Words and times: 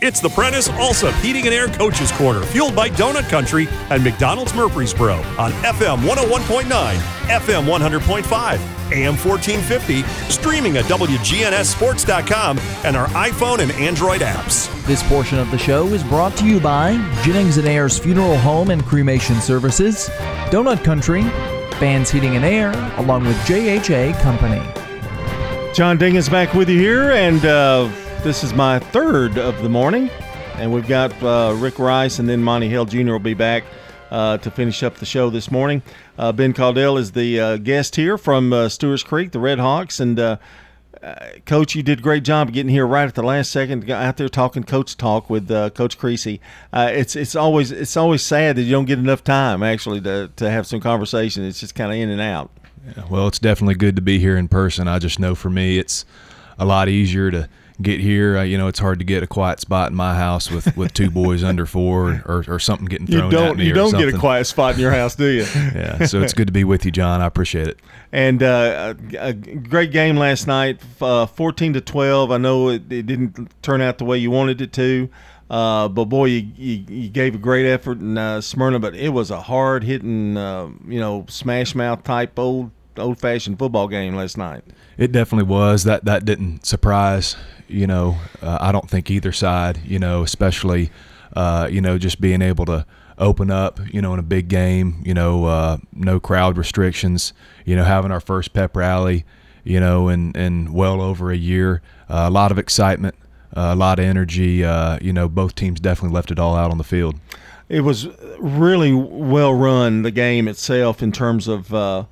It's 0.00 0.20
the 0.20 0.28
Prentice 0.28 0.68
Alsop 0.68 1.12
Heating 1.16 1.46
and 1.46 1.52
Air 1.52 1.66
Coaches 1.66 2.12
Corner, 2.12 2.40
fueled 2.44 2.76
by 2.76 2.88
Donut 2.88 3.28
Country 3.28 3.66
and 3.90 4.04
McDonald's 4.04 4.54
Murfreesboro 4.54 5.16
on 5.36 5.50
FM 5.64 6.06
101.9, 6.06 6.62
FM 7.26 7.64
100.5, 7.66 8.92
AM 8.92 9.16
1450, 9.16 10.02
streaming 10.30 10.76
at 10.76 10.84
WGNSSports.com 10.84 12.58
and 12.84 12.96
our 12.96 13.08
iPhone 13.08 13.58
and 13.58 13.72
Android 13.72 14.20
apps. 14.20 14.72
This 14.86 15.02
portion 15.08 15.40
of 15.40 15.50
the 15.50 15.58
show 15.58 15.88
is 15.88 16.04
brought 16.04 16.36
to 16.36 16.46
you 16.46 16.60
by 16.60 16.92
Jennings 17.24 17.56
and 17.56 17.66
Ayers 17.66 17.98
Funeral 17.98 18.38
Home 18.38 18.70
and 18.70 18.84
Cremation 18.86 19.40
Services, 19.40 20.08
Donut 20.52 20.84
Country, 20.84 21.24
Fans 21.80 22.08
Heating 22.08 22.36
and 22.36 22.44
Air, 22.44 22.70
along 22.98 23.24
with 23.24 23.36
JHA 23.38 24.20
Company. 24.20 24.62
John 25.74 25.98
Ding 25.98 26.14
is 26.14 26.28
back 26.28 26.54
with 26.54 26.68
you 26.68 26.78
here, 26.78 27.10
and 27.10 27.44
uh, 27.44 27.90
this 28.22 28.42
is 28.42 28.52
my 28.52 28.78
third 28.78 29.38
of 29.38 29.62
the 29.62 29.68
morning, 29.68 30.10
and 30.54 30.72
we've 30.72 30.88
got 30.88 31.12
uh, 31.22 31.54
Rick 31.56 31.78
Rice 31.78 32.18
and 32.18 32.28
then 32.28 32.42
Monty 32.42 32.68
Hill 32.68 32.84
Jr. 32.84 33.12
will 33.12 33.18
be 33.18 33.34
back 33.34 33.64
uh, 34.10 34.38
to 34.38 34.50
finish 34.50 34.82
up 34.82 34.96
the 34.96 35.06
show 35.06 35.30
this 35.30 35.50
morning. 35.50 35.82
Uh, 36.18 36.32
ben 36.32 36.52
Caudill 36.52 36.98
is 36.98 37.12
the 37.12 37.40
uh, 37.40 37.56
guest 37.58 37.96
here 37.96 38.18
from 38.18 38.52
uh, 38.52 38.68
Stewart's 38.68 39.02
Creek, 39.02 39.32
the 39.32 39.38
Red 39.38 39.58
Hawks, 39.58 40.00
and 40.00 40.18
uh, 40.18 40.36
Coach, 41.46 41.76
you 41.76 41.82
did 41.82 42.00
a 42.00 42.02
great 42.02 42.24
job 42.24 42.52
getting 42.52 42.70
here 42.70 42.86
right 42.86 43.06
at 43.06 43.14
the 43.14 43.22
last 43.22 43.52
second. 43.52 43.88
Out 43.88 44.16
there 44.16 44.28
talking 44.28 44.64
coach 44.64 44.96
talk 44.96 45.30
with 45.30 45.48
Coach 45.74 45.96
Creasy. 45.96 46.40
it's 46.72 47.14
it's 47.14 47.36
always 47.36 47.70
it's 47.70 47.96
always 47.96 48.20
sad 48.20 48.56
that 48.56 48.62
you 48.62 48.72
don't 48.72 48.84
get 48.84 48.98
enough 48.98 49.22
time 49.22 49.62
actually 49.62 50.00
to 50.00 50.28
to 50.34 50.50
have 50.50 50.66
some 50.66 50.80
conversation. 50.80 51.44
It's 51.44 51.60
just 51.60 51.76
kind 51.76 51.92
of 51.92 51.98
in 51.98 52.10
and 52.10 52.20
out. 52.20 52.50
Yeah, 52.84 53.04
well, 53.08 53.28
it's 53.28 53.38
definitely 53.38 53.76
good 53.76 53.94
to 53.94 54.02
be 54.02 54.18
here 54.18 54.36
in 54.36 54.48
person. 54.48 54.88
I 54.88 54.98
just 54.98 55.20
know 55.20 55.36
for 55.36 55.50
me, 55.50 55.78
it's 55.78 56.04
a 56.58 56.64
lot 56.64 56.88
easier 56.88 57.30
to 57.30 57.48
get 57.80 58.00
here. 58.00 58.38
Uh, 58.38 58.42
you 58.42 58.58
know, 58.58 58.68
it's 58.68 58.78
hard 58.78 58.98
to 58.98 59.04
get 59.04 59.22
a 59.22 59.26
quiet 59.26 59.60
spot 59.60 59.90
in 59.90 59.96
my 59.96 60.14
house 60.14 60.50
with, 60.50 60.76
with 60.76 60.92
two 60.92 61.10
boys 61.10 61.44
under 61.44 61.66
four 61.66 62.22
or, 62.26 62.44
or 62.48 62.58
something 62.58 62.86
getting 62.86 63.06
thrown 63.06 63.26
you 63.26 63.30
don't, 63.30 63.50
at 63.50 63.56
me. 63.56 63.66
You 63.66 63.74
don't 63.74 63.96
get 63.96 64.12
a 64.12 64.18
quiet 64.18 64.46
spot 64.46 64.74
in 64.74 64.80
your 64.80 64.90
house, 64.90 65.14
do 65.14 65.26
you? 65.26 65.42
yeah. 65.54 66.04
So 66.06 66.22
it's 66.22 66.32
good 66.32 66.48
to 66.48 66.52
be 66.52 66.64
with 66.64 66.84
you, 66.84 66.90
John. 66.90 67.20
I 67.20 67.26
appreciate 67.26 67.68
it. 67.68 67.80
And 68.12 68.42
uh, 68.42 68.94
a, 69.14 69.28
a, 69.28 69.32
great 69.32 69.92
game 69.92 70.16
last 70.16 70.46
night, 70.46 70.80
uh, 71.00 71.26
14 71.26 71.74
to 71.74 71.80
12. 71.80 72.30
I 72.30 72.38
know 72.38 72.68
it, 72.68 72.90
it, 72.90 73.06
didn't 73.06 73.50
turn 73.62 73.82
out 73.82 73.98
the 73.98 74.04
way 74.04 74.18
you 74.18 74.30
wanted 74.30 74.60
it 74.60 74.72
to. 74.74 75.10
Uh, 75.50 75.88
but 75.88 76.06
boy, 76.06 76.26
you, 76.26 76.48
you, 76.56 76.84
you, 76.88 77.08
gave 77.08 77.34
a 77.34 77.38
great 77.38 77.66
effort 77.66 78.00
in 78.00 78.18
uh, 78.18 78.40
Smyrna, 78.40 78.78
but 78.78 78.94
it 78.94 79.10
was 79.10 79.30
a 79.30 79.40
hard 79.40 79.82
hitting, 79.82 80.36
uh, 80.36 80.68
you 80.86 81.00
know, 81.00 81.24
smash 81.28 81.74
mouth 81.74 82.02
type 82.04 82.38
old 82.38 82.70
old 82.98 83.20
fashioned 83.20 83.58
football 83.58 83.88
game 83.88 84.14
last 84.14 84.36
night. 84.36 84.64
It 84.96 85.12
definitely 85.12 85.48
was. 85.48 85.84
That 85.84 86.04
that 86.04 86.24
didn't 86.24 86.66
surprise 86.66 87.36
you 87.68 87.86
know. 87.86 88.16
Uh, 88.42 88.58
I 88.60 88.72
don't 88.72 88.88
think 88.88 89.10
either 89.10 89.32
side. 89.32 89.80
You 89.84 89.98
know, 89.98 90.22
especially 90.22 90.90
uh, 91.36 91.68
you 91.70 91.80
know 91.80 91.98
just 91.98 92.20
being 92.20 92.42
able 92.42 92.64
to 92.66 92.86
open 93.18 93.50
up. 93.50 93.78
You 93.92 94.02
know, 94.02 94.12
in 94.14 94.18
a 94.18 94.24
big 94.24 94.48
game. 94.48 95.02
You 95.04 95.14
know, 95.14 95.44
uh, 95.44 95.76
no 95.92 96.18
crowd 96.18 96.56
restrictions. 96.56 97.32
You 97.64 97.76
know, 97.76 97.84
having 97.84 98.10
our 98.10 98.20
first 98.20 98.52
pep 98.52 98.74
rally. 98.76 99.24
You 99.62 99.80
know, 99.80 100.08
in 100.08 100.32
in 100.32 100.72
well 100.72 101.00
over 101.00 101.30
a 101.30 101.36
year. 101.36 101.82
Uh, 102.08 102.24
a 102.26 102.30
lot 102.30 102.50
of 102.50 102.58
excitement. 102.58 103.14
a 103.52 103.76
lot 103.76 103.98
of 103.98 104.04
energy. 104.04 104.64
Uh, 104.64 104.98
you 105.00 105.12
know, 105.12 105.28
both 105.28 105.54
teams 105.54 105.78
definitely 105.78 106.14
left 106.14 106.30
it 106.30 106.38
all 106.38 106.56
out 106.56 106.70
on 106.70 106.78
the 106.78 106.84
field. 106.84 107.16
It 107.68 107.82
was 107.82 108.08
really 108.38 108.94
well 108.94 109.52
run 109.52 110.00
the 110.00 110.10
game 110.10 110.48
itself 110.48 111.02
in 111.02 111.12
terms 111.12 111.48
of 111.48 111.74
uh, 111.74 112.04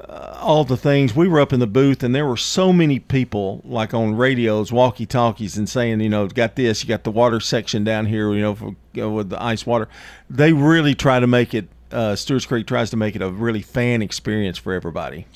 uh, 0.00 0.38
all 0.40 0.64
the 0.64 0.76
things. 0.76 1.14
We 1.14 1.28
were 1.28 1.40
up 1.40 1.52
in 1.52 1.60
the 1.60 1.66
booth, 1.66 2.02
and 2.02 2.14
there 2.14 2.26
were 2.26 2.36
so 2.36 2.72
many 2.72 2.98
people, 2.98 3.62
like 3.64 3.94
on 3.94 4.16
radios, 4.16 4.72
walkie 4.72 5.06
talkies, 5.06 5.56
and 5.56 5.68
saying, 5.68 6.00
you 6.00 6.08
know, 6.08 6.26
got 6.26 6.56
this, 6.56 6.82
you 6.82 6.88
got 6.88 7.04
the 7.04 7.10
water 7.10 7.40
section 7.40 7.84
down 7.84 8.06
here, 8.06 8.32
you 8.32 8.40
know, 8.40 8.54
for, 8.54 8.76
you 8.92 9.02
know 9.02 9.10
with 9.10 9.30
the 9.30 9.42
ice 9.42 9.64
water. 9.64 9.88
They 10.28 10.52
really 10.52 10.94
try 10.94 11.20
to 11.20 11.26
make 11.26 11.54
it. 11.54 11.68
Uh, 11.90 12.16
Stewart's 12.16 12.46
Creek 12.46 12.66
tries 12.66 12.90
to 12.90 12.96
make 12.96 13.14
it 13.14 13.22
a 13.22 13.30
really 13.30 13.62
fan 13.62 14.02
experience 14.02 14.58
for 14.58 14.72
everybody. 14.72 15.26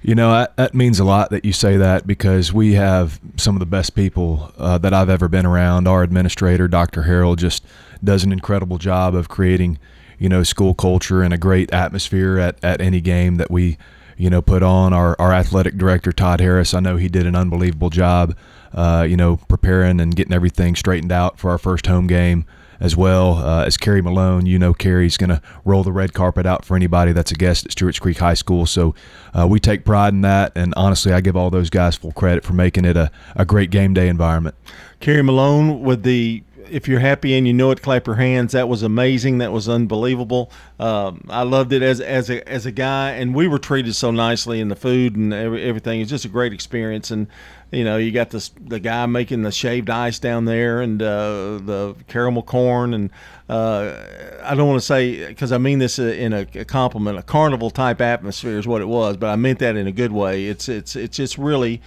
You 0.00 0.14
know, 0.14 0.32
that, 0.32 0.56
that 0.56 0.74
means 0.74 1.00
a 1.00 1.04
lot 1.04 1.30
that 1.30 1.44
you 1.44 1.52
say 1.52 1.76
that 1.76 2.06
because 2.06 2.52
we 2.52 2.74
have 2.74 3.20
some 3.36 3.56
of 3.56 3.60
the 3.60 3.66
best 3.66 3.94
people 3.94 4.52
uh, 4.56 4.78
that 4.78 4.94
I've 4.94 5.10
ever 5.10 5.28
been 5.28 5.44
around. 5.44 5.88
Our 5.88 6.02
administrator, 6.02 6.68
Dr. 6.68 7.02
Harold, 7.02 7.40
just 7.40 7.64
does 8.02 8.22
an 8.24 8.32
incredible 8.32 8.78
job 8.78 9.14
of 9.14 9.28
creating, 9.28 9.78
you 10.18 10.28
know, 10.28 10.44
school 10.44 10.72
culture 10.72 11.22
and 11.22 11.34
a 11.34 11.38
great 11.38 11.72
atmosphere 11.72 12.38
at, 12.38 12.62
at 12.62 12.80
any 12.80 13.00
game 13.00 13.36
that 13.36 13.50
we 13.50 13.76
you 14.18 14.28
know, 14.28 14.42
put 14.42 14.62
on. 14.62 14.92
Our, 14.92 15.16
our 15.18 15.32
athletic 15.32 15.78
director, 15.78 16.12
Todd 16.12 16.40
Harris, 16.40 16.74
I 16.74 16.80
know 16.80 16.96
he 16.96 17.08
did 17.08 17.26
an 17.26 17.34
unbelievable 17.34 17.88
job, 17.88 18.36
uh, 18.74 19.06
you 19.08 19.16
know, 19.16 19.38
preparing 19.48 20.00
and 20.00 20.14
getting 20.14 20.34
everything 20.34 20.76
straightened 20.76 21.12
out 21.12 21.38
for 21.38 21.50
our 21.50 21.58
first 21.58 21.86
home 21.86 22.06
game 22.06 22.44
as 22.80 22.96
well. 22.96 23.34
Uh, 23.34 23.64
as 23.64 23.76
Kerry 23.76 24.02
Malone, 24.02 24.46
you 24.46 24.58
know, 24.58 24.74
Kerry's 24.74 25.16
going 25.16 25.30
to 25.30 25.40
roll 25.64 25.82
the 25.82 25.92
red 25.92 26.12
carpet 26.12 26.46
out 26.46 26.64
for 26.64 26.76
anybody 26.76 27.12
that's 27.12 27.30
a 27.30 27.34
guest 27.34 27.66
at 27.66 27.72
Stewart's 27.72 27.98
Creek 27.98 28.18
High 28.18 28.34
School. 28.34 28.66
So 28.66 28.94
uh, 29.32 29.46
we 29.48 29.60
take 29.60 29.84
pride 29.84 30.12
in 30.12 30.20
that. 30.22 30.52
And 30.54 30.74
honestly, 30.76 31.12
I 31.12 31.20
give 31.20 31.36
all 31.36 31.50
those 31.50 31.70
guys 31.70 31.96
full 31.96 32.12
credit 32.12 32.44
for 32.44 32.52
making 32.52 32.84
it 32.84 32.96
a, 32.96 33.10
a 33.36 33.44
great 33.44 33.70
game 33.70 33.94
day 33.94 34.08
environment. 34.08 34.54
Kerry 35.00 35.22
Malone 35.22 35.82
with 35.82 36.02
the 36.02 36.42
if 36.70 36.88
you're 36.88 37.00
happy 37.00 37.36
and 37.36 37.46
you 37.46 37.52
know 37.52 37.70
it, 37.70 37.82
clap 37.82 38.06
your 38.06 38.16
hands. 38.16 38.52
That 38.52 38.68
was 38.68 38.82
amazing. 38.82 39.38
That 39.38 39.52
was 39.52 39.68
unbelievable. 39.68 40.50
Um, 40.78 41.26
I 41.28 41.42
loved 41.42 41.72
it 41.72 41.82
as 41.82 42.00
as 42.00 42.30
a 42.30 42.46
as 42.48 42.66
a 42.66 42.72
guy, 42.72 43.12
and 43.12 43.34
we 43.34 43.48
were 43.48 43.58
treated 43.58 43.94
so 43.94 44.10
nicely 44.10 44.60
in 44.60 44.68
the 44.68 44.76
food 44.76 45.16
and 45.16 45.32
every, 45.32 45.62
everything. 45.64 46.00
It's 46.00 46.10
just 46.10 46.24
a 46.24 46.28
great 46.28 46.52
experience. 46.52 47.10
And 47.10 47.26
you 47.70 47.84
know, 47.84 47.96
you 47.96 48.12
got 48.12 48.30
this 48.30 48.50
the 48.60 48.80
guy 48.80 49.06
making 49.06 49.42
the 49.42 49.52
shaved 49.52 49.90
ice 49.90 50.18
down 50.18 50.44
there, 50.44 50.80
and 50.80 51.02
uh, 51.02 51.58
the 51.58 51.96
caramel 52.06 52.42
corn, 52.42 52.94
and 52.94 53.10
uh, 53.48 53.94
I 54.42 54.54
don't 54.54 54.68
want 54.68 54.80
to 54.80 54.86
say 54.86 55.26
because 55.26 55.52
I 55.52 55.58
mean 55.58 55.78
this 55.78 55.98
in 55.98 56.32
a, 56.32 56.46
a 56.54 56.64
compliment. 56.64 57.18
A 57.18 57.22
carnival 57.22 57.70
type 57.70 58.00
atmosphere 58.00 58.58
is 58.58 58.66
what 58.66 58.80
it 58.80 58.88
was, 58.88 59.16
but 59.16 59.28
I 59.28 59.36
meant 59.36 59.58
that 59.58 59.76
in 59.76 59.86
a 59.86 59.92
good 59.92 60.12
way. 60.12 60.46
It's 60.46 60.68
it's 60.68 60.96
it's 60.96 61.16
just 61.16 61.38
really 61.38 61.82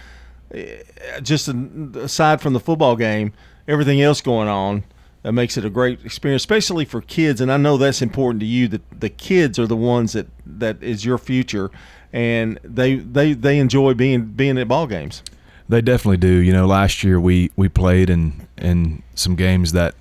eh, 0.52 0.82
just 1.22 1.48
aside 1.48 2.40
from 2.40 2.52
the 2.52 2.60
football 2.60 2.96
game 2.96 3.32
everything 3.66 4.00
else 4.00 4.20
going 4.20 4.48
on 4.48 4.84
that 5.22 5.32
makes 5.32 5.56
it 5.56 5.64
a 5.64 5.70
great 5.70 6.04
experience, 6.04 6.42
especially 6.42 6.84
for 6.84 7.00
kids. 7.00 7.40
And 7.40 7.50
I 7.50 7.56
know 7.56 7.76
that's 7.76 8.02
important 8.02 8.40
to 8.40 8.46
you. 8.46 8.68
That 8.68 9.00
the 9.00 9.08
kids 9.08 9.58
are 9.58 9.66
the 9.66 9.76
ones 9.76 10.12
that 10.12 10.26
that 10.44 10.82
is 10.82 11.04
your 11.04 11.18
future, 11.18 11.70
and 12.12 12.58
they 12.64 12.96
they 12.96 13.32
they 13.32 13.58
enjoy 13.58 13.94
being 13.94 14.26
being 14.26 14.58
at 14.58 14.68
ball 14.68 14.86
games. 14.86 15.22
They 15.68 15.80
definitely 15.80 16.18
do. 16.18 16.28
You 16.28 16.52
know, 16.52 16.66
last 16.66 17.04
year 17.04 17.20
we 17.20 17.50
we 17.56 17.68
played 17.68 18.10
in 18.10 18.46
in 18.58 19.02
some 19.14 19.36
games 19.36 19.72
that 19.72 19.94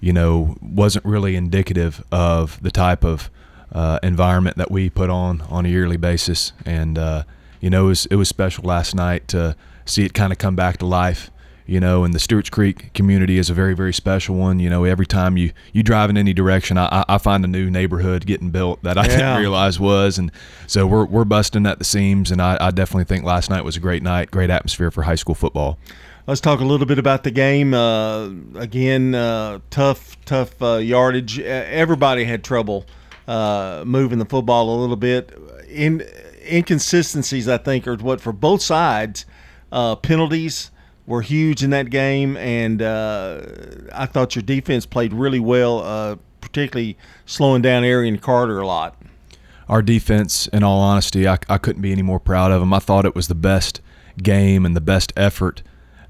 you 0.00 0.12
know 0.12 0.56
wasn't 0.62 1.04
really 1.04 1.36
indicative 1.36 2.04
of 2.12 2.62
the 2.62 2.70
type 2.70 3.04
of 3.04 3.28
uh, 3.72 3.98
environment 4.02 4.56
that 4.56 4.70
we 4.70 4.88
put 4.88 5.10
on 5.10 5.42
on 5.42 5.66
a 5.66 5.68
yearly 5.68 5.96
basis, 5.96 6.52
and 6.64 6.96
uh, 6.96 7.24
you 7.60 7.70
know 7.70 7.86
it 7.86 7.88
was 7.88 8.06
it 8.06 8.16
was 8.16 8.28
special 8.28 8.64
last 8.64 8.94
night 8.94 9.26
to 9.28 9.56
see 9.84 10.04
it 10.04 10.14
kind 10.14 10.32
of 10.32 10.38
come 10.38 10.54
back 10.54 10.76
to 10.78 10.86
life 10.86 11.30
you 11.70 11.78
know, 11.78 12.02
and 12.02 12.12
the 12.12 12.18
Stewart's 12.18 12.50
Creek 12.50 12.92
community 12.94 13.38
is 13.38 13.48
a 13.48 13.54
very, 13.54 13.74
very 13.74 13.94
special 13.94 14.34
one. 14.34 14.58
You 14.58 14.68
know, 14.68 14.82
every 14.82 15.06
time 15.06 15.36
you, 15.36 15.52
you 15.72 15.84
drive 15.84 16.10
in 16.10 16.16
any 16.16 16.32
direction, 16.32 16.76
I, 16.76 17.04
I 17.08 17.16
find 17.18 17.44
a 17.44 17.46
new 17.46 17.70
neighborhood 17.70 18.26
getting 18.26 18.50
built 18.50 18.82
that 18.82 18.98
I 18.98 19.02
yeah. 19.06 19.08
didn't 19.08 19.38
realize 19.38 19.78
was. 19.78 20.18
And 20.18 20.32
so 20.66 20.84
we're, 20.84 21.04
we're 21.04 21.24
busting 21.24 21.66
at 21.66 21.78
the 21.78 21.84
seams. 21.84 22.32
And 22.32 22.42
I, 22.42 22.58
I 22.60 22.72
definitely 22.72 23.04
think 23.04 23.24
last 23.24 23.50
night 23.50 23.64
was 23.64 23.76
a 23.76 23.80
great 23.80 24.02
night, 24.02 24.32
great 24.32 24.50
atmosphere 24.50 24.90
for 24.90 25.02
high 25.02 25.14
school 25.14 25.36
football. 25.36 25.78
Let's 26.26 26.40
talk 26.40 26.58
a 26.58 26.64
little 26.64 26.86
bit 26.86 26.98
about 26.98 27.22
the 27.22 27.30
game. 27.30 27.72
Uh, 27.72 28.30
again, 28.56 29.14
uh, 29.14 29.60
tough, 29.70 30.16
tough 30.24 30.60
uh, 30.60 30.78
yardage. 30.78 31.38
Everybody 31.38 32.24
had 32.24 32.42
trouble 32.42 32.84
uh, 33.28 33.84
moving 33.86 34.18
the 34.18 34.26
football 34.26 34.74
a 34.74 34.76
little 34.80 34.96
bit. 34.96 35.38
In 35.68 36.04
inconsistencies, 36.50 37.48
I 37.48 37.58
think, 37.58 37.86
are 37.86 37.94
what 37.94 38.20
for 38.20 38.32
both 38.32 38.60
sides. 38.60 39.24
Uh, 39.70 39.94
penalties 39.94 40.72
were 41.06 41.22
huge 41.22 41.62
in 41.62 41.70
that 41.70 41.90
game, 41.90 42.36
and 42.36 42.82
uh, 42.82 43.42
I 43.92 44.06
thought 44.06 44.34
your 44.34 44.42
defense 44.42 44.86
played 44.86 45.12
really 45.12 45.40
well, 45.40 45.80
uh, 45.80 46.16
particularly 46.40 46.96
slowing 47.26 47.62
down 47.62 47.84
Arian 47.84 48.18
Carter 48.18 48.58
a 48.60 48.66
lot. 48.66 48.96
Our 49.68 49.82
defense, 49.82 50.48
in 50.48 50.62
all 50.62 50.80
honesty, 50.80 51.28
I, 51.28 51.38
I 51.48 51.58
couldn't 51.58 51.82
be 51.82 51.92
any 51.92 52.02
more 52.02 52.20
proud 52.20 52.50
of 52.50 52.60
them. 52.60 52.72
I 52.72 52.80
thought 52.80 53.04
it 53.04 53.14
was 53.14 53.28
the 53.28 53.34
best 53.34 53.80
game 54.22 54.66
and 54.66 54.74
the 54.74 54.80
best 54.80 55.12
effort 55.16 55.62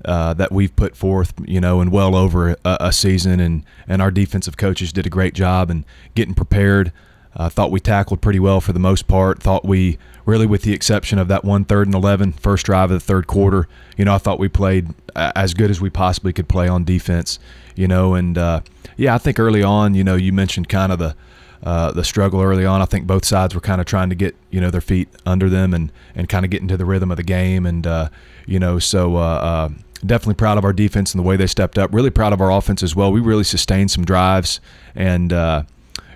uh, 0.04 0.34
that 0.34 0.50
we've 0.50 0.74
put 0.74 0.96
forth, 0.96 1.34
you 1.44 1.60
know, 1.60 1.80
in 1.80 1.90
well 1.90 2.16
over 2.16 2.50
a, 2.64 2.76
a, 2.80 2.92
season, 2.92 3.38
and 3.40 3.64
and 3.86 4.00
our 4.00 4.10
defensive 4.10 4.56
coaches 4.56 4.92
did 4.92 5.06
a 5.06 5.10
great 5.10 5.34
job 5.34 5.70
in 5.70 5.84
getting 6.14 6.34
prepared. 6.34 6.92
I 7.36 7.46
uh, 7.46 7.48
thought 7.48 7.70
we 7.70 7.78
tackled 7.78 8.20
pretty 8.20 8.40
well 8.40 8.60
for 8.60 8.72
the 8.72 8.80
most 8.80 9.06
part. 9.06 9.40
Thought 9.40 9.64
we 9.64 9.98
really, 10.26 10.46
with 10.46 10.62
the 10.62 10.72
exception 10.72 11.18
of 11.18 11.28
that 11.28 11.44
one 11.44 11.64
third 11.64 11.86
and 11.86 11.94
11 11.94 12.32
first 12.32 12.66
drive 12.66 12.90
of 12.90 13.00
the 13.00 13.04
third 13.04 13.28
quarter, 13.28 13.68
you 13.96 14.04
know, 14.04 14.14
I 14.14 14.18
thought 14.18 14.40
we 14.40 14.48
played 14.48 14.88
as 15.14 15.54
good 15.54 15.70
as 15.70 15.80
we 15.80 15.90
possibly 15.90 16.32
could 16.32 16.48
play 16.48 16.66
on 16.66 16.84
defense. 16.84 17.38
You 17.76 17.86
know, 17.86 18.14
and 18.14 18.36
uh, 18.36 18.62
yeah, 18.96 19.14
I 19.14 19.18
think 19.18 19.38
early 19.38 19.62
on, 19.62 19.94
you 19.94 20.02
know, 20.02 20.16
you 20.16 20.32
mentioned 20.32 20.68
kind 20.68 20.92
of 20.92 20.98
the 20.98 21.14
uh, 21.62 21.92
the 21.92 22.04
struggle 22.04 22.40
early 22.40 22.64
on. 22.64 22.82
I 22.82 22.86
think 22.86 23.06
both 23.06 23.24
sides 23.24 23.54
were 23.54 23.60
kind 23.60 23.80
of 23.80 23.86
trying 23.86 24.08
to 24.08 24.14
get 24.14 24.34
you 24.50 24.60
know 24.60 24.70
their 24.70 24.80
feet 24.80 25.08
under 25.24 25.48
them 25.48 25.72
and 25.72 25.92
and 26.14 26.28
kind 26.28 26.44
of 26.44 26.50
get 26.50 26.62
into 26.62 26.76
the 26.76 26.84
rhythm 26.84 27.10
of 27.10 27.16
the 27.16 27.22
game. 27.22 27.64
And 27.64 27.86
uh, 27.86 28.08
you 28.46 28.58
know, 28.58 28.78
so 28.78 29.16
uh, 29.16 29.20
uh, 29.20 29.68
definitely 30.04 30.34
proud 30.34 30.58
of 30.58 30.64
our 30.64 30.72
defense 30.72 31.12
and 31.14 31.18
the 31.18 31.26
way 31.26 31.36
they 31.36 31.46
stepped 31.46 31.78
up. 31.78 31.92
Really 31.92 32.10
proud 32.10 32.32
of 32.32 32.40
our 32.40 32.50
offense 32.50 32.82
as 32.82 32.96
well. 32.96 33.12
We 33.12 33.20
really 33.20 33.44
sustained 33.44 33.90
some 33.90 34.04
drives 34.04 34.60
and, 34.94 35.32
uh, 35.32 35.62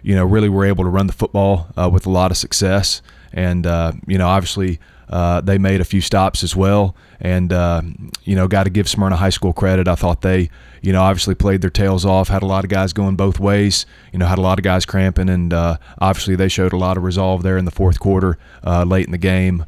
you 0.04 0.14
know, 0.14 0.24
really 0.24 0.50
were 0.50 0.66
able 0.66 0.84
to 0.84 0.90
run 0.90 1.06
the 1.06 1.14
football 1.14 1.66
uh, 1.76 1.88
with 1.90 2.04
a 2.04 2.10
lot 2.10 2.30
of 2.30 2.36
success. 2.36 3.00
And, 3.32 3.66
uh, 3.66 3.92
you 4.06 4.18
know, 4.18 4.28
obviously 4.28 4.78
uh, 5.08 5.40
they 5.40 5.56
made 5.56 5.80
a 5.80 5.84
few 5.84 6.02
stops 6.02 6.44
as 6.44 6.54
well. 6.54 6.94
And, 7.20 7.52
uh, 7.52 7.80
you 8.22 8.36
know, 8.36 8.46
got 8.46 8.64
to 8.64 8.70
give 8.70 8.86
Smyrna 8.86 9.16
High 9.16 9.30
School 9.30 9.54
credit. 9.54 9.88
I 9.88 9.94
thought 9.94 10.20
they, 10.20 10.50
you 10.82 10.92
know, 10.92 11.00
obviously 11.00 11.34
played 11.34 11.62
their 11.62 11.70
tails 11.70 12.04
off, 12.04 12.28
had 12.28 12.42
a 12.42 12.46
lot 12.46 12.64
of 12.64 12.70
guys 12.70 12.92
going 12.92 13.16
both 13.16 13.40
ways, 13.40 13.86
you 14.12 14.18
know, 14.18 14.26
had 14.26 14.36
a 14.36 14.42
lot 14.42 14.58
of 14.58 14.62
guys 14.62 14.84
cramping. 14.84 15.30
And 15.30 15.54
uh, 15.54 15.78
obviously 15.98 16.36
they 16.36 16.48
showed 16.48 16.74
a 16.74 16.78
lot 16.78 16.98
of 16.98 17.02
resolve 17.02 17.42
there 17.42 17.56
in 17.56 17.64
the 17.64 17.70
fourth 17.70 17.98
quarter, 17.98 18.36
late 18.62 19.06
in 19.06 19.12
the 19.12 19.18
game, 19.18 19.64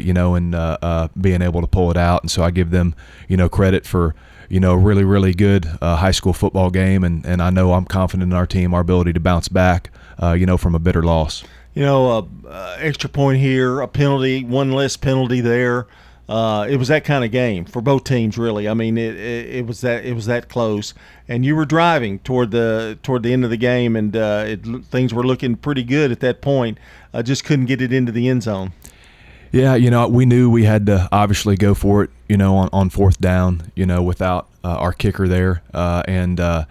you 0.00 0.12
know, 0.12 0.36
and 0.36 0.52
being 1.20 1.42
able 1.42 1.60
to 1.60 1.66
pull 1.66 1.90
it 1.90 1.96
out. 1.96 2.22
And 2.22 2.30
so 2.30 2.44
I 2.44 2.52
give 2.52 2.70
them, 2.70 2.94
you 3.28 3.36
know, 3.36 3.48
credit 3.48 3.84
for, 3.84 4.14
you 4.48 4.60
know, 4.60 4.74
really, 4.74 5.04
really 5.04 5.34
good 5.34 5.66
uh, 5.80 5.96
high 5.96 6.10
school 6.10 6.32
football 6.32 6.70
game, 6.70 7.04
and, 7.04 7.24
and 7.24 7.42
I 7.42 7.50
know 7.50 7.72
I'm 7.72 7.84
confident 7.84 8.32
in 8.32 8.36
our 8.36 8.46
team, 8.46 8.74
our 8.74 8.80
ability 8.80 9.12
to 9.14 9.20
bounce 9.20 9.48
back, 9.48 9.90
uh, 10.22 10.32
you 10.32 10.46
know, 10.46 10.56
from 10.56 10.74
a 10.74 10.78
bitter 10.78 11.02
loss. 11.02 11.44
You 11.74 11.82
know, 11.84 12.10
uh, 12.10 12.48
uh 12.48 12.76
extra 12.80 13.08
point 13.08 13.40
here, 13.40 13.80
a 13.80 13.88
penalty, 13.88 14.44
one 14.44 14.72
less 14.72 14.96
penalty 14.96 15.40
there. 15.40 15.86
Uh, 16.28 16.66
it 16.68 16.76
was 16.76 16.88
that 16.88 17.04
kind 17.04 17.24
of 17.24 17.30
game 17.30 17.64
for 17.64 17.82
both 17.82 18.04
teams, 18.04 18.38
really. 18.38 18.68
I 18.68 18.74
mean, 18.74 18.96
it, 18.96 19.16
it, 19.16 19.56
it, 19.56 19.66
was 19.66 19.80
that 19.80 20.04
it 20.04 20.14
was 20.14 20.26
that 20.26 20.48
close, 20.48 20.94
and 21.28 21.44
you 21.44 21.56
were 21.56 21.64
driving 21.64 22.20
toward 22.20 22.52
the 22.52 22.98
toward 23.02 23.22
the 23.22 23.32
end 23.32 23.44
of 23.44 23.50
the 23.50 23.56
game, 23.56 23.96
and 23.96 24.16
uh, 24.16 24.44
it, 24.46 24.64
things 24.86 25.12
were 25.12 25.24
looking 25.24 25.56
pretty 25.56 25.82
good 25.82 26.12
at 26.12 26.20
that 26.20 26.40
point. 26.40 26.78
I 27.12 27.22
just 27.22 27.44
couldn't 27.44 27.66
get 27.66 27.82
it 27.82 27.92
into 27.92 28.12
the 28.12 28.28
end 28.28 28.44
zone. 28.44 28.72
Yeah, 29.52 29.74
you 29.74 29.90
know, 29.90 30.08
we 30.08 30.24
knew 30.24 30.48
we 30.48 30.64
had 30.64 30.86
to 30.86 31.10
obviously 31.12 31.56
go 31.56 31.74
for 31.74 32.04
it, 32.04 32.10
you 32.26 32.38
know, 32.38 32.56
on, 32.56 32.70
on 32.72 32.88
fourth 32.88 33.20
down, 33.20 33.70
you 33.74 33.84
know, 33.84 34.02
without 34.02 34.48
uh, 34.64 34.76
our 34.76 34.94
kicker 34.94 35.28
there. 35.28 35.62
Uh, 35.74 36.02
and, 36.08 36.40
uh, 36.40 36.64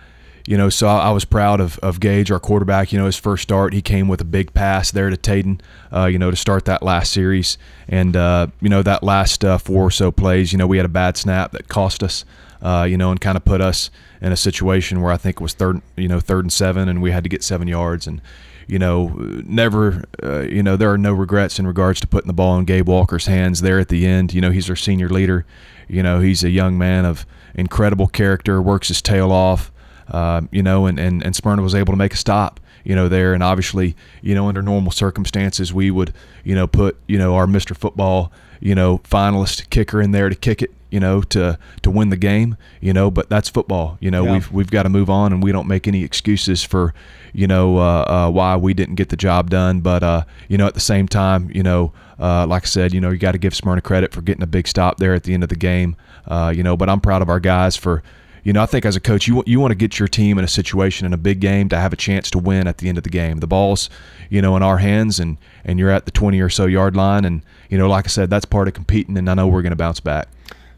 you 0.48 0.58
know, 0.58 0.70
so 0.70 0.88
I, 0.88 1.12
was 1.12 1.24
proud 1.24 1.62
of, 1.62 1.78
of 1.80 2.00
Gage, 2.00 2.32
our 2.32 2.40
quarterback. 2.40 2.92
You 2.92 2.98
know, 2.98 3.06
his 3.06 3.18
first 3.18 3.44
start, 3.44 3.74
he 3.74 3.84
came 3.84 4.08
with 4.08 4.20
a 4.20 4.26
big 4.26 4.56
pass 4.56 4.90
there 4.90 5.12
to 5.12 5.16
Taden, 5.16 5.62
uh, 5.94 6.06
you 6.06 6.18
know, 6.18 6.32
to 6.32 6.36
start 6.36 6.66
that 6.66 6.82
last 6.82 7.14
series. 7.14 7.60
And, 7.88 8.16
uh, 8.16 8.48
you 8.62 8.70
know, 8.70 8.82
that 8.82 9.04
last 9.04 9.46
uh, 9.46 9.60
four 9.60 9.84
or 9.84 9.92
so 9.92 10.12
plays, 10.12 10.52
you 10.52 10.58
know, 10.58 10.66
we 10.66 10.78
had 10.78 10.86
a 10.88 10.90
bad 10.90 11.18
snap 11.18 11.52
that 11.52 11.68
cost 11.68 12.02
us, 12.02 12.26
you 12.64 12.98
know, 12.98 13.12
and 13.12 13.22
kind 13.22 13.38
of 13.38 13.46
put 13.46 13.62
us 13.62 13.92
in 14.22 14.32
a 14.32 14.38
situation 14.38 15.02
where 15.02 15.12
I 15.12 15.18
think 15.18 15.36
it 15.36 15.42
was 15.44 15.54
third, 15.54 15.84
you 15.96 16.08
know, 16.08 16.20
third 16.20 16.46
and 16.46 16.52
seven, 16.52 16.90
and 16.90 17.00
we 17.00 17.12
had 17.12 17.24
to 17.24 17.30
get 17.30 17.44
seven 17.44 17.68
yards. 17.68 18.08
And, 18.08 18.22
you 18.72 18.80
know, 18.80 19.10
never, 19.46 20.06
uh, 20.24 20.44
you 20.44 20.64
know, 20.64 20.78
there 20.78 20.90
are 20.90 20.98
no 20.98 21.12
regrets 21.12 21.60
in 21.60 21.68
regards 21.68 22.00
to 22.00 22.08
putting 22.08 22.30
the 22.30 22.34
ball 22.34 22.58
in 22.58 22.64
Gabe 22.64 22.88
Walker's 22.88 23.26
hands 23.26 23.60
there 23.60 23.80
at 23.80 23.90
the 23.90 24.06
end. 24.06 24.34
You 24.34 24.40
know, 24.40 24.50
he's 24.50 24.70
our 24.70 24.78
senior 24.78 25.10
leader. 25.10 25.46
You 25.90 26.02
know, 26.02 26.22
he's 26.22 26.42
a 26.42 26.50
young 26.50 26.78
man 26.78 27.04
of 27.04 27.26
incredible 27.54 28.08
character, 28.08 28.62
works 28.62 28.88
his 28.88 29.02
tail 29.02 29.30
off, 29.30 29.74
uh, 30.08 30.44
you 30.52 30.64
know, 30.64 30.86
and, 30.86 30.98
and, 30.98 31.22
and 31.22 31.36
Smyrna 31.36 31.62
was 31.62 31.76
able 31.76 31.92
to 31.92 31.98
make 31.98 32.14
a 32.14 32.18
stop, 32.18 32.62
you 32.86 32.96
know, 32.96 33.10
there. 33.10 33.34
And 33.34 33.44
obviously, 33.44 33.94
you 34.22 34.34
know, 34.34 34.48
under 34.48 34.62
normal 34.62 34.94
circumstances, 34.94 35.74
we 35.74 35.92
would, 35.92 36.14
you 36.46 36.56
know, 36.56 36.66
put, 36.66 36.98
you 37.08 37.18
know, 37.18 37.36
our 37.36 37.48
Mr. 37.48 37.76
Football, 37.76 38.32
you 38.62 38.74
know, 38.74 39.00
finalist 39.00 39.70
kicker 39.70 40.02
in 40.02 40.12
there 40.12 40.30
to 40.30 40.36
kick 40.36 40.62
it, 40.62 40.72
you 40.92 41.00
know, 41.00 41.22
to 41.22 41.58
to 41.82 41.90
win 41.90 42.10
the 42.10 42.18
game, 42.18 42.58
you 42.82 42.94
know. 42.94 43.10
But 43.10 43.30
that's 43.30 43.50
football, 43.50 43.98
you 44.00 44.12
know. 44.12 44.26
Yeah. 44.26 44.34
We've 44.34 44.52
we've 44.52 44.72
got 44.72 44.84
to 44.84 44.90
move 44.90 45.10
on, 45.10 45.34
and 45.34 45.42
we 45.42 45.52
don't 45.52 45.68
make 45.68 45.88
any 45.88 46.04
excuses 46.04 46.64
for, 46.64 46.94
you 47.34 47.48
know, 47.48 47.78
uh, 47.78 48.04
uh, 48.08 48.30
why 48.30 48.58
we 48.58 48.74
didn't 48.74 48.96
get 48.96 49.10
the 49.10 49.18
job 49.18 49.50
done. 49.50 49.80
But 49.80 50.04
uh, 50.04 50.24
you 50.50 50.58
know, 50.58 50.68
at 50.68 50.76
the 50.76 50.82
same 50.82 51.08
time, 51.08 51.50
you 51.52 51.64
know, 51.64 51.94
uh, 52.20 52.46
like 52.46 52.64
I 52.64 52.68
said, 52.68 52.94
you 52.94 53.02
know, 53.02 53.10
you 53.10 53.18
got 53.18 53.32
to 53.32 53.40
give 53.40 53.56
Smyrna 53.56 53.82
credit 53.82 54.14
for 54.14 54.22
getting 54.22 54.44
a 54.44 54.48
big 54.48 54.68
stop 54.68 54.98
there 54.98 55.16
at 55.16 55.24
the 55.24 55.34
end 55.34 55.44
of 55.44 55.50
the 55.50 55.56
game, 55.56 55.96
uh, 56.28 56.54
you 56.56 56.62
know. 56.62 56.78
But 56.78 56.90
I'm 56.90 57.02
proud 57.02 57.24
of 57.24 57.30
our 57.30 57.40
guys 57.40 57.76
for. 57.76 58.04
You 58.44 58.54
know, 58.54 58.64
I 58.64 58.66
think 58.66 58.88
as 58.88 58.96
a 58.96 59.00
coach, 59.00 59.28
you 59.28 59.44
you 59.46 59.60
want 59.60 59.70
to 59.70 59.76
get 59.76 60.00
your 60.00 60.08
team 60.08 60.40
in 60.40 60.44
a 60.44 60.48
situation 60.48 61.06
in 61.06 61.14
a 61.14 61.18
big 61.18 61.42
game 61.42 61.70
to 61.70 61.78
have 61.78 61.94
a 61.94 61.96
chance 61.96 62.32
to 62.32 62.40
win 62.40 62.66
at 62.66 62.80
the 62.80 62.90
end 62.90 62.98
of 62.98 63.04
the 63.04 63.12
game. 63.12 63.38
The 63.38 63.46
ball's, 63.46 63.88
you 64.32 64.42
know, 64.42 64.58
in 64.58 64.64
our 64.64 64.80
hands, 64.80 65.20
and 65.20 65.38
and 65.64 65.78
you're 65.78 65.92
at 65.92 66.06
the 66.06 66.12
20 66.12 66.40
or 66.42 66.50
so 66.50 66.66
yard 66.66 66.96
line, 66.96 67.24
and 67.24 67.44
you 67.70 67.78
know, 67.78 67.88
like 67.88 68.06
I 68.06 68.08
said, 68.08 68.32
that's 68.32 68.46
part 68.46 68.68
of 68.68 68.74
competing, 68.74 69.16
and 69.16 69.30
I 69.30 69.36
know 69.36 69.48
we're 69.48 69.62
going 69.62 69.74
to 69.74 69.76
bounce 69.76 70.00
back 70.00 70.28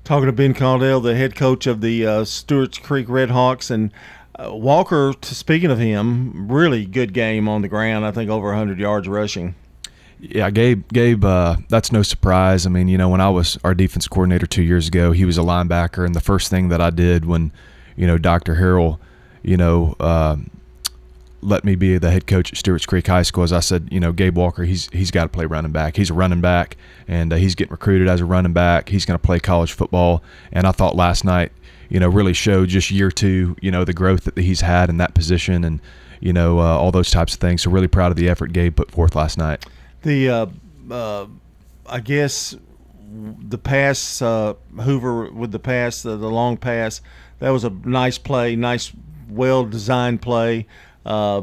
talking 0.04 0.26
to 0.26 0.32
Ben 0.32 0.54
Caudill, 0.54 1.02
the 1.02 1.16
head 1.16 1.36
coach 1.36 1.68
of 1.68 1.82
the 1.82 2.06
uh, 2.06 2.26
Stewart's 2.26 2.78
Creek 2.78 3.08
Redhawks, 3.08 3.72
and 3.72 3.92
uh, 4.36 4.54
Walker. 4.54 5.14
Speaking 5.22 5.72
of 5.72 5.80
him, 5.80 6.52
really 6.52 6.86
good 6.86 7.14
game 7.14 7.48
on 7.48 7.62
the 7.62 7.68
ground. 7.68 8.06
I 8.06 8.12
think 8.12 8.30
over 8.30 8.48
100 8.48 8.80
yards 8.80 9.08
rushing. 9.08 9.56
Yeah, 10.20 10.50
Gabe. 10.52 10.88
Gabe. 10.90 11.26
Uh, 11.26 11.58
that's 11.68 11.92
no 11.92 12.02
surprise. 12.02 12.66
I 12.66 12.70
mean, 12.70 12.88
you 12.88 12.98
know, 12.98 13.10
when 13.10 13.22
I 13.22 13.30
was 13.30 13.58
our 13.64 13.74
defense 13.74 14.08
coordinator 14.08 14.46
two 14.48 14.64
years 14.64 14.88
ago, 14.88 15.12
he 15.12 15.26
was 15.26 15.38
a 15.38 15.42
linebacker, 15.42 16.06
and 16.06 16.16
the 16.16 16.22
first 16.22 16.50
thing 16.50 16.70
that 16.70 16.80
I 16.80 16.90
did 16.90 17.26
when, 17.26 17.52
you 17.98 18.08
know, 18.08 18.18
Dr. 18.18 18.56
Harrell, 18.56 19.00
you 19.42 19.58
know, 19.58 19.96
uh, 20.00 20.38
let 21.44 21.64
me 21.64 21.76
be 21.76 21.98
the 21.98 22.10
head 22.10 22.28
coach 22.28 22.52
at 22.52 22.58
Stewart's 22.58 22.86
Creek 22.86 23.08
High 23.08 23.22
School, 23.24 23.44
as 23.44 23.54
I 23.54 23.60
said, 23.60 23.90
you 23.92 24.00
know, 24.00 24.12
Gabe 24.12 24.38
Walker, 24.38 24.64
he's 24.64 24.90
he's 24.92 25.12
got 25.12 25.24
to 25.24 25.30
play 25.30 25.46
running 25.46 25.72
back. 25.72 25.98
He's 25.98 26.10
a 26.10 26.14
running 26.14 26.42
back, 26.42 26.78
and 27.08 27.34
uh, 27.34 27.36
he's 27.36 27.56
getting 27.56 27.72
recruited 27.72 28.08
as 28.08 28.22
a 28.22 28.26
running 28.26 28.54
back. 28.54 28.90
He's 28.90 29.06
going 29.06 29.20
to 29.20 29.24
play 29.24 29.40
college 29.40 29.74
football, 29.74 30.24
and 30.52 30.66
I 30.66 30.72
thought 30.72 30.96
last 30.96 31.24
night, 31.24 31.52
you 31.90 32.00
know, 32.00 32.08
really 32.08 32.34
showed 32.34 32.70
just 32.70 32.90
year 32.90 33.12
two, 33.12 33.56
you 33.62 33.72
know, 33.72 33.84
the 33.84 33.94
growth 33.94 34.24
that 34.24 34.38
he's 34.38 34.62
had 34.62 34.90
in 34.90 34.98
that 34.98 35.14
position, 35.14 35.64
and 35.64 35.80
you 36.20 36.32
know, 36.32 36.60
uh, 36.60 36.78
all 36.78 36.92
those 36.92 37.12
types 37.12 37.34
of 37.34 37.40
things. 37.40 37.64
So 37.64 37.72
really 37.72 37.88
proud 37.88 38.12
of 38.12 38.18
the 38.18 38.30
effort 38.30 38.54
Gabe 38.54 38.76
put 38.76 38.90
forth 38.90 39.16
last 39.16 39.38
night. 39.38 39.66
The, 40.04 40.30
uh, 40.30 40.46
uh 40.90 41.28
I 41.86 42.00
guess, 42.00 42.56
the 43.14 43.58
pass 43.58 44.22
uh, 44.22 44.54
Hoover 44.82 45.32
with 45.32 45.52
the 45.52 45.60
pass, 45.60 46.02
the, 46.02 46.16
the 46.16 46.30
long 46.30 46.56
pass, 46.56 47.02
that 47.40 47.50
was 47.50 47.66
a 47.66 47.70
nice 47.70 48.18
play, 48.18 48.56
nice, 48.56 48.94
well 49.30 49.66
designed 49.66 50.22
play. 50.22 50.66
Uh, 51.06 51.42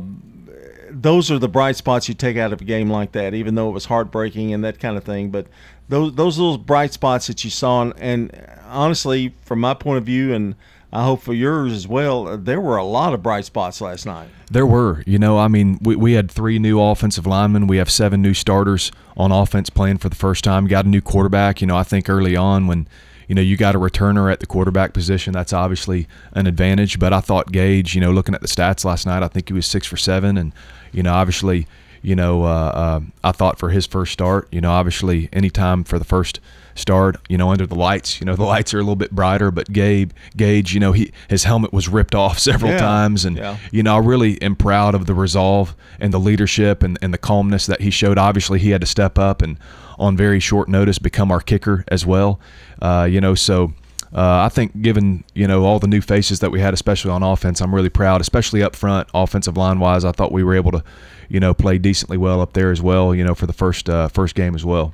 those 0.91 1.31
are 1.31 1.39
the 1.39 1.49
bright 1.49 1.77
spots 1.77 2.09
you 2.09 2.15
take 2.15 2.37
out 2.37 2.53
of 2.53 2.61
a 2.61 2.65
game 2.65 2.91
like 2.91 3.13
that, 3.13 3.35
even 3.35 3.55
though 3.55 3.69
it 3.69 3.73
was 3.73 3.87
heartbreaking 3.87 4.53
and 4.53 4.65
that 4.65 4.81
kind 4.81 4.97
of 4.97 5.05
thing. 5.05 5.31
But 5.31 5.47
those 5.89 6.15
those 6.15 6.39
little 6.39 6.59
bright 6.59 6.93
spots 6.93 7.27
that 7.29 7.45
you 7.45 7.51
saw, 7.51 7.83
and, 7.83 7.95
and 7.99 8.49
honestly, 8.67 9.35
from 9.45 9.61
my 9.61 9.75
point 9.75 9.99
of 9.99 10.05
view, 10.05 10.35
and 10.35 10.57
I 10.93 11.05
hope 11.05 11.23
for 11.23 11.35
yours 11.35 11.73
as 11.73 11.87
well, 11.87 12.37
there 12.37 12.61
were 12.61 12.77
a 12.77 12.85
lot 12.85 13.15
of 13.15 13.23
bright 13.23 13.45
spots 13.45 13.81
last 13.81 14.05
night. 14.07 14.29
There 14.51 14.67
were. 14.67 15.05
You 15.07 15.19
know, 15.19 15.39
I 15.39 15.47
mean, 15.47 15.79
we, 15.81 15.95
we 15.95 16.13
had 16.15 16.31
three 16.31 16.59
new 16.59 16.81
offensive 16.81 17.27
linemen. 17.27 17.69
We 17.69 17.77
have 17.77 17.91
seven 17.91 18.21
new 18.21 18.35
starters 18.35 18.91
on 19.17 19.31
offense 19.31 19.71
playing 19.71 19.99
for 19.99 20.09
the 20.09 20.17
first 20.17 20.43
time. 20.43 20.67
Got 20.67 20.87
a 20.87 20.89
new 20.89 21.01
quarterback. 21.01 21.61
You 21.61 21.69
know, 21.69 21.77
I 21.77 21.85
think 21.85 22.09
early 22.09 22.35
on 22.37 22.67
when– 22.67 22.89
you 23.31 23.37
know, 23.37 23.43
you 23.43 23.57
got 23.57 23.77
a 23.77 23.79
returner 23.79 24.33
at 24.33 24.41
the 24.41 24.47
quarterback 24.47 24.93
position. 24.93 25.33
That's 25.33 25.53
obviously 25.53 26.09
an 26.33 26.49
advantage. 26.49 26.99
But 26.99 27.13
I 27.13 27.21
thought 27.21 27.53
Gage, 27.53 27.95
you 27.95 28.01
know, 28.01 28.11
looking 28.11 28.35
at 28.35 28.41
the 28.41 28.49
stats 28.49 28.85
last 28.85 29.07
night, 29.07 29.23
I 29.23 29.29
think 29.29 29.47
he 29.47 29.55
was 29.55 29.67
six 29.67 29.87
for 29.87 29.97
seven. 29.97 30.37
And, 30.37 30.53
you 30.91 31.05
know, 31.05 31.13
obviously, 31.13 31.69
you 32.03 32.17
know, 32.17 32.45
uh, 32.45 32.47
uh, 32.47 33.01
I 33.23 33.33
thought 33.33 33.59
for 33.59 33.71
his 33.71 33.87
first 33.87 34.13
start, 34.13 34.49
you 34.51 34.61
know, 34.61 34.71
obviously 34.71 35.29
anytime 35.33 35.85
for 35.85 35.99
the 35.99 36.05
first 36.05 36.41
start, 36.75 37.17
you 37.29 37.37
know, 37.37 37.51
under 37.51 37.67
the 37.67 37.75
lights, 37.75 38.21
you 38.21 38.25
know, 38.25 38.37
the 38.37 38.45
lights 38.45 38.73
are 38.73 38.79
a 38.79 38.83
little 38.83 38.97
bit 38.97 39.11
brighter, 39.11 39.51
but 39.51 39.73
Gabe, 39.73 40.13
Gage, 40.37 40.73
you 40.73 40.81
know, 40.81 40.93
he, 40.93 41.13
his 41.29 41.45
helmet 41.45 41.73
was 41.73 41.89
ripped 41.89 42.15
off 42.15 42.39
several 42.51 42.73
yeah, 42.73 42.79
times. 42.79 43.25
And, 43.25 43.37
yeah. 43.37 43.59
you 43.71 43.83
know, 43.83 43.97
I 43.97 43.99
really 43.99 44.41
am 44.43 44.57
proud 44.57 44.95
of 44.95 45.07
the 45.07 45.15
resolve 45.15 45.75
and 45.99 46.13
the 46.13 46.21
leadership 46.21 46.83
and, 46.83 46.99
and 47.03 47.13
the 47.13 47.19
calmness 47.19 47.67
that 47.67 47.81
he 47.81 47.91
showed. 47.91 48.19
Obviously, 48.19 48.59
he 48.59 48.71
had 48.71 48.81
to 48.81 48.87
step 48.87 49.19
up 49.19 49.43
and 49.43 49.59
on 49.99 50.17
very 50.17 50.41
short 50.41 50.69
notice 50.69 50.99
become 50.99 51.31
our 51.31 51.41
kicker 51.41 51.85
as 51.89 52.07
well. 52.07 52.41
Uh, 52.81 53.07
you 53.09 53.21
know, 53.21 53.35
so 53.35 53.75
uh, 54.15 54.43
I 54.45 54.49
think 54.49 54.83
given 54.83 55.25
you 55.35 55.47
know 55.47 55.65
all 55.65 55.79
the 55.79 55.87
new 55.87 56.01
faces 56.01 56.41
that 56.41 56.51
we 56.51 56.61
had, 56.61 56.75
especially 56.75 57.11
on 57.11 57.23
offense, 57.23 57.61
I'm 57.61 57.75
really 57.75 57.89
proud, 57.89 58.21
especially 58.21 58.63
up 58.63 58.75
front, 58.75 59.09
offensive 59.15 59.57
line 59.57 59.79
wise. 59.79 60.05
I 60.05 60.13
thought 60.13 60.33
we 60.33 60.43
were 60.43 60.55
able 60.55 60.73
to, 60.73 60.85
you 61.29 61.39
know, 61.39 61.55
play 61.55 61.79
decently 61.79 62.17
well 62.17 62.41
up 62.41 62.53
there 62.53 62.71
as 62.71 62.83
well. 62.83 63.15
You 63.15 63.25
know, 63.25 63.35
for 63.35 63.47
the 63.47 63.53
first 63.53 63.89
uh, 63.89 64.09
first 64.09 64.35
game 64.35 64.55
as 64.55 64.65
well. 64.65 64.93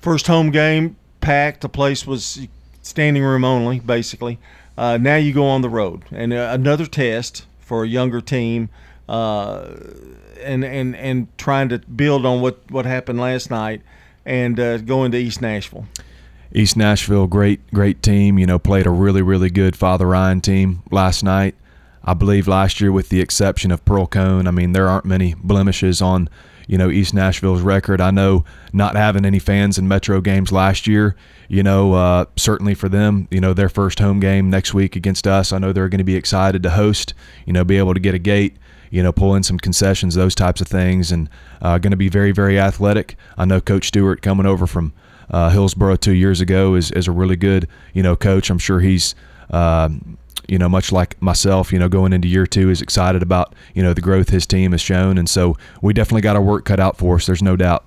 First 0.00 0.26
home 0.26 0.50
game, 0.50 0.96
packed. 1.20 1.60
The 1.60 1.68
place 1.68 2.06
was 2.06 2.46
standing 2.82 3.22
room 3.22 3.44
only, 3.44 3.80
basically. 3.80 4.38
Uh, 4.76 4.96
now 4.96 5.16
you 5.16 5.32
go 5.32 5.46
on 5.46 5.62
the 5.62 5.68
road, 5.68 6.04
and 6.10 6.32
uh, 6.32 6.50
another 6.52 6.86
test 6.86 7.46
for 7.60 7.84
a 7.84 7.88
younger 7.88 8.20
team, 8.20 8.70
uh, 9.08 9.74
and 10.42 10.64
and 10.64 10.96
and 10.96 11.38
trying 11.38 11.68
to 11.68 11.78
build 11.78 12.26
on 12.26 12.40
what 12.40 12.58
what 12.70 12.86
happened 12.86 13.20
last 13.20 13.50
night 13.50 13.82
and 14.28 14.60
uh, 14.60 14.78
going 14.78 15.10
to 15.12 15.18
East 15.18 15.40
Nashville. 15.40 15.86
East 16.52 16.76
Nashville, 16.76 17.26
great, 17.26 17.66
great 17.72 18.02
team. 18.02 18.38
You 18.38 18.46
know, 18.46 18.58
played 18.58 18.86
a 18.86 18.90
really, 18.90 19.22
really 19.22 19.50
good 19.50 19.76
Father 19.76 20.06
Ryan 20.06 20.40
team 20.40 20.82
last 20.90 21.22
night. 21.22 21.54
I 22.04 22.14
believe 22.14 22.48
last 22.48 22.80
year, 22.80 22.90
with 22.90 23.10
the 23.10 23.20
exception 23.20 23.70
of 23.70 23.84
Pearl-Cohn, 23.84 24.46
I 24.46 24.50
mean, 24.50 24.72
there 24.72 24.88
aren't 24.88 25.04
many 25.04 25.34
blemishes 25.34 26.00
on, 26.00 26.30
you 26.66 26.78
know, 26.78 26.90
East 26.90 27.12
Nashville's 27.12 27.60
record. 27.60 28.00
I 28.00 28.10
know 28.10 28.46
not 28.72 28.96
having 28.96 29.26
any 29.26 29.38
fans 29.38 29.76
in 29.76 29.88
Metro 29.88 30.22
games 30.22 30.50
last 30.50 30.86
year, 30.86 31.16
you 31.48 31.62
know, 31.62 31.92
uh, 31.92 32.24
certainly 32.36 32.72
for 32.72 32.88
them, 32.88 33.28
you 33.30 33.42
know, 33.42 33.52
their 33.52 33.68
first 33.68 33.98
home 33.98 34.20
game 34.20 34.48
next 34.48 34.72
week 34.72 34.96
against 34.96 35.26
us, 35.26 35.52
I 35.52 35.58
know 35.58 35.72
they're 35.72 35.90
going 35.90 35.98
to 35.98 36.04
be 36.04 36.16
excited 36.16 36.62
to 36.62 36.70
host, 36.70 37.12
you 37.44 37.52
know, 37.52 37.64
be 37.64 37.76
able 37.76 37.92
to 37.94 38.00
get 38.00 38.14
a 38.14 38.18
gate 38.18 38.56
you 38.90 39.02
know, 39.02 39.12
pull 39.12 39.34
in 39.34 39.42
some 39.42 39.58
concessions, 39.58 40.14
those 40.14 40.34
types 40.34 40.62
of 40.62 40.66
things, 40.66 41.12
and 41.12 41.28
uh, 41.60 41.76
going 41.76 41.90
to 41.90 41.96
be 41.96 42.08
very, 42.08 42.32
very 42.32 42.58
athletic. 42.58 43.16
I 43.36 43.44
know 43.44 43.60
Coach 43.60 43.88
Stewart 43.88 44.22
coming 44.22 44.46
over 44.46 44.66
from 44.66 44.94
uh, 45.30 45.96
two 45.96 46.12
years 46.12 46.40
ago 46.40 46.74
is, 46.74 46.90
is 46.92 47.08
a 47.08 47.12
really 47.12 47.36
good 47.36 47.68
you 47.92 48.02
know 48.02 48.16
coach. 48.16 48.50
I'm 48.50 48.58
sure 48.58 48.80
he's 48.80 49.14
uh, 49.50 49.88
you 50.46 50.58
know 50.58 50.68
much 50.68 50.92
like 50.92 51.20
myself 51.20 51.72
you 51.72 51.78
know 51.78 51.88
going 51.88 52.12
into 52.12 52.28
year 52.28 52.46
two 52.46 52.70
is 52.70 52.80
excited 52.80 53.22
about 53.22 53.54
you 53.74 53.82
know 53.82 53.92
the 53.92 54.00
growth 54.00 54.30
his 54.30 54.46
team 54.46 54.72
has 54.72 54.80
shown, 54.80 55.18
and 55.18 55.28
so 55.28 55.56
we 55.82 55.92
definitely 55.92 56.22
got 56.22 56.36
our 56.36 56.42
work 56.42 56.64
cut 56.64 56.80
out 56.80 56.96
for 56.96 57.16
us. 57.16 57.26
There's 57.26 57.42
no 57.42 57.56
doubt. 57.56 57.84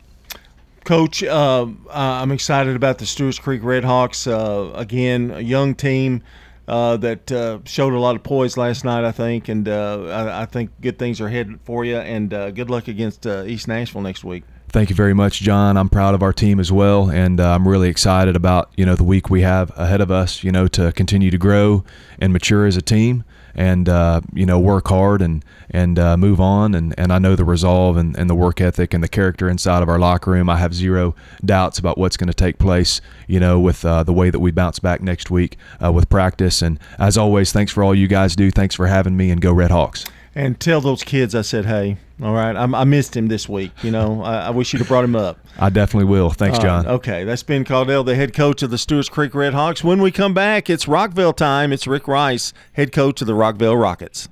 Coach, 0.84 1.24
uh, 1.24 1.68
I'm 1.92 2.32
excited 2.32 2.76
about 2.76 2.98
the 2.98 3.06
Stewart's 3.06 3.38
Creek 3.38 3.62
Redhawks. 3.62 4.26
Uh, 4.26 4.74
again, 4.74 5.30
a 5.30 5.40
young 5.40 5.76
team 5.76 6.24
uh, 6.68 6.98
that 6.98 7.32
uh, 7.32 7.60
showed 7.66 7.94
a 7.94 8.00
lot 8.00 8.16
of 8.16 8.24
poise 8.24 8.58
last 8.58 8.84
night, 8.84 9.04
I 9.04 9.12
think, 9.12 9.48
and 9.48 9.68
uh, 9.68 10.06
I, 10.06 10.42
I, 10.42 10.46
think 10.46 10.72
good 10.80 10.98
things 10.98 11.22
are 11.22 11.30
headed 11.30 11.60
for 11.66 11.86
you. 11.86 11.98
And 11.98 12.34
uh, 12.34 12.52
good 12.52 12.70
luck 12.70 12.88
against 12.88 13.26
East 13.26 13.68
Nashville 13.68 14.02
next 14.02 14.24
week. 14.24 14.44
Thank 14.72 14.90
you 14.90 14.96
very 14.96 15.14
much, 15.14 15.42
John. 15.42 15.76
I'm 15.76 15.90
proud 15.90 16.16
of 16.16 16.24
our 16.24 16.32
team 16.32 16.58
as 16.58 16.72
well, 16.72 17.10
and 17.10 17.42
I'm 17.42 17.68
really 17.68 17.90
excited 17.90 18.38
about 18.38 18.72
you 18.78 18.86
know 18.86 18.96
the 18.96 19.04
week 19.04 19.30
we 19.30 19.42
have 19.42 19.78
ahead 19.78 20.00
of 20.00 20.12
us. 20.12 20.46
You 20.46 20.52
know 20.52 20.68
to 20.70 20.94
continue 20.94 21.30
to 21.30 21.38
grow 21.38 21.84
and 22.20 22.32
mature 22.32 22.66
as 22.66 22.78
a 22.78 22.82
team 22.82 23.26
and 23.56 23.90
uh, 23.90 24.22
you 24.34 24.46
know 24.46 24.60
work 24.60 24.88
hard 24.88 25.22
and 25.22 25.44
and 25.70 25.98
uh, 26.00 26.18
move 26.18 26.40
on 26.40 26.74
and, 26.76 26.94
and 26.98 27.12
I 27.12 27.20
know 27.20 27.36
the 27.36 27.46
resolve 27.46 27.98
and, 27.98 28.18
and 28.18 28.30
the 28.30 28.36
work 28.36 28.62
ethic 28.62 28.94
and 28.94 29.04
the 29.04 29.08
character 29.08 29.50
inside 29.50 29.84
of 29.84 29.90
our 29.90 30.00
locker 30.00 30.32
room 30.32 30.50
I 30.50 30.58
have 30.58 30.74
zero 30.74 31.16
doubts 31.44 31.80
about 31.80 31.98
what's 31.98 32.18
going 32.18 32.28
to 32.28 32.34
take 32.34 32.58
place 32.58 33.02
you 33.28 33.40
know 33.40 33.60
with 33.60 33.84
uh, 33.86 34.04
the 34.04 34.14
way 34.14 34.30
that 34.30 34.40
we 34.40 34.52
bounce 34.52 34.80
back 34.80 35.02
next 35.02 35.30
week 35.32 35.58
uh, 35.84 35.92
with 35.92 36.10
practice 36.10 36.62
and 36.62 36.80
as 37.00 37.18
always 37.18 37.52
thanks 37.52 37.72
for 37.72 37.84
all 37.84 37.96
you 37.96 38.08
guys 38.08 38.36
do 38.36 38.52
thanks 38.52 38.76
for 38.76 38.88
having 38.88 39.18
me 39.18 39.32
and 39.32 39.42
go 39.42 39.52
Red 39.52 39.72
Hawks 39.72 40.06
and 40.34 40.60
tell 40.60 40.82
those 40.82 41.04
kids 41.04 41.36
I 41.36 41.42
said 41.42 41.66
hey 41.66 41.98
all 42.22 42.34
right, 42.34 42.56
I'm, 42.56 42.76
i 42.76 42.84
missed 42.84 43.18
him 43.18 43.30
this 43.30 43.50
week. 43.50 43.72
You 43.84 43.90
know, 43.90 44.22
I, 44.22 44.48
I, 44.48 44.50
wish 44.52 44.74
you'd 44.74 44.80
have 44.80 44.88
brought 44.88 45.04
him 45.04 45.16
up. 45.16 45.40
I 45.58 45.72
definitely 45.72 46.06
will. 46.06 46.30
Thanks, 46.30 46.60
John. 46.60 46.86
okay, 46.86 47.24
that's 47.24 47.42
Ben 47.42 47.66
Caudill, 47.66 48.06
the 48.06 48.16
head 48.16 48.34
coach 48.34 48.62
of 48.62 48.70
the 48.70 48.78
Stewart's 48.78 49.10
Creek 49.10 49.34
Red 49.34 49.54
Hawks. 49.54 49.84
When 49.84 50.02
we 50.02 50.12
come 50.12 50.34
back, 50.34 50.70
it's 50.70 50.86
Rockvale 50.86 51.36
time. 51.36 51.74
It's 51.74 51.88
Rick 51.88 52.08
Rice, 52.08 52.54
head 52.74 52.92
coach 52.92 53.22
of 53.22 53.28
the 53.28 53.34
Rockvale 53.34 53.82
Rockets. 53.82 54.30